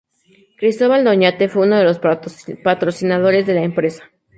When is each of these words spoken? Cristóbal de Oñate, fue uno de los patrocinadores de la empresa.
Cristóbal 0.57 1.03
de 1.03 1.11
Oñate, 1.11 1.47
fue 1.47 1.67
uno 1.67 1.77
de 1.77 1.83
los 1.83 1.99
patrocinadores 2.63 3.45
de 3.45 3.53
la 3.53 3.61
empresa. 3.61 4.09